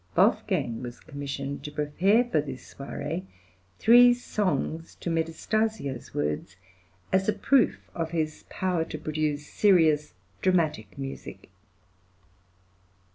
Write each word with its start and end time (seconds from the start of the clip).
Wolfgang 0.17 0.81
was 0.81 0.99
commissioned 0.99 1.63
to 1.63 1.71
prepare 1.71 2.23
for 2.25 2.41
this 2.41 2.73
soirée 2.73 3.25
three 3.77 4.15
songs 4.15 4.95
to 4.95 5.11
Metastasio's 5.11 6.11
words 6.15 6.55
as 7.13 7.29
a 7.29 7.33
proof 7.33 7.77
of 7.93 8.09
his 8.09 8.43
power 8.49 8.83
to 8.83 8.97
produce 8.97 9.45
serious 9.45 10.15
dramatic 10.41 10.97
music. 10.97 11.51